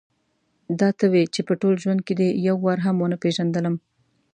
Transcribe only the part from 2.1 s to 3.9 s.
دې یو وار هم ونه پېژندلم.